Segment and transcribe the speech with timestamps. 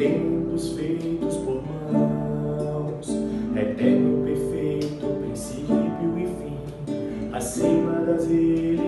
[0.00, 3.06] tempos feitos por mãos,
[3.54, 6.56] eterno, perfeito, princípio e fim,
[7.34, 8.86] acima das religiões.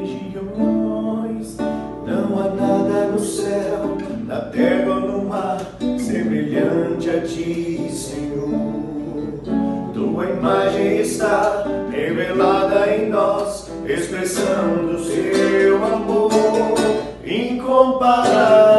[2.06, 5.60] Não há nada no céu, na terra ou no mar,
[5.98, 8.48] semelhante a ti, Senhor.
[9.92, 16.32] Tua imagem está revelada em nós, expressão do seu amor
[17.22, 18.71] incomparável.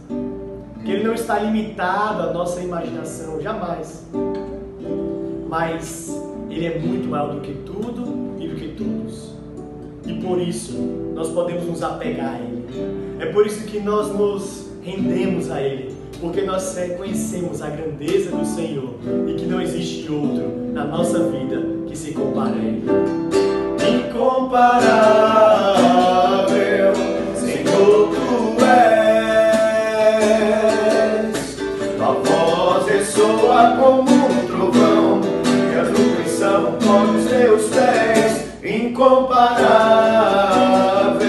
[0.84, 4.06] Que Ele não está limitado à nossa imaginação, jamais.
[5.50, 6.16] Mas
[6.50, 9.34] Ele é muito maior do que tudo e do que todos.
[10.06, 10.74] E por isso
[11.14, 12.66] nós podemos nos apegar a Ele.
[13.20, 15.96] É por isso que nós nos rendemos a Ele.
[16.22, 18.96] Porque nós reconhecemos a grandeza do Senhor
[19.28, 23.25] e que não existe outro na nossa vida que se compare a Ele.
[24.56, 26.96] Incomparável,
[27.36, 30.56] Senhor, tu és.
[31.98, 41.25] Tua voz ressoa como um trovão, e nuvens são como os teus pés, incomparável.